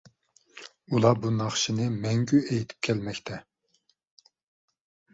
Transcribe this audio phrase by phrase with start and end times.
[0.95, 3.41] ئۇلار بۇ ناخشىنى مەڭگۈ ئېيتىپ كەلمەكتە.